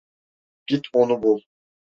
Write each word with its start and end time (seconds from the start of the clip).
Git 0.67 0.83
onu 0.93 1.23
bul. 1.23 1.41